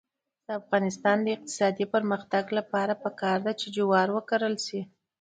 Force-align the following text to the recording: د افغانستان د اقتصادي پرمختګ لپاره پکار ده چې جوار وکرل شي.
د 0.45 0.47
افغانستان 0.61 1.17
د 1.21 1.27
اقتصادي 1.35 1.85
پرمختګ 1.93 2.43
لپاره 2.57 2.93
پکار 3.03 3.37
ده 3.45 3.51
چې 3.59 3.67
جوار 3.77 4.07
وکرل 4.13 4.55
شي. 4.65 4.81